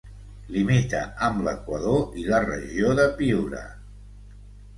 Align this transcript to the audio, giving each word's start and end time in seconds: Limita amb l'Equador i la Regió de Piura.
Limita 0.53 1.01
amb 1.27 1.43
l'Equador 1.47 2.17
i 2.23 2.25
la 2.31 2.41
Regió 2.47 2.95
de 3.01 3.07
Piura. 3.21 3.63